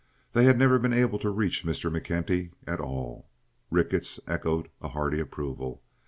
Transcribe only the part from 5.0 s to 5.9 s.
approval.